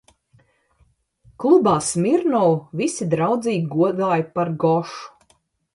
Klubā 1.43 1.75
Smirnovu 1.89 2.57
visi 2.83 3.09
draudzīgi 3.13 3.73
godāja 3.79 4.31
par 4.39 4.55
Gošu. 4.67 5.37